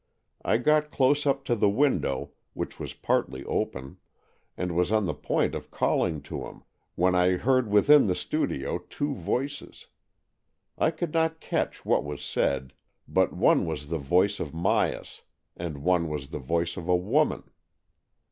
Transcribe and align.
I 0.43 0.57
got 0.57 0.89
close 0.89 1.27
up 1.27 1.45
to 1.45 1.55
the 1.55 1.69
window, 1.69 2.31
which 2.55 2.79
was 2.79 2.95
partly 2.95 3.43
open, 3.43 3.99
and 4.57 4.75
was 4.75 4.91
on 4.91 5.05
the 5.05 5.13
point 5.13 5.53
of 5.53 5.69
calling 5.69 6.23
to 6.23 6.41
him, 6.47 6.63
when 6.95 7.13
I 7.13 7.37
heard 7.37 7.67
within 7.69 8.07
the 8.07 8.15
studio 8.15 8.79
two 8.89 9.13
voices. 9.13 9.85
I 10.75 10.89
could 10.89 11.13
not 11.13 11.39
catch 11.39 11.85
what 11.85 12.03
was 12.03 12.23
said; 12.23 12.73
but 13.07 13.31
one 13.31 13.63
was 13.67 13.89
the 13.89 13.99
voice 13.99 14.39
of 14.39 14.53
Myas, 14.55 15.21
and 15.55 15.83
one 15.83 16.09
was 16.09 16.29
the 16.31 16.39
voice 16.39 16.77
of 16.77 16.87
a 16.89 16.95
woman. 16.95 17.43